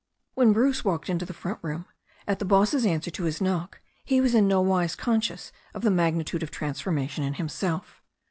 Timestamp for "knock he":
3.39-4.19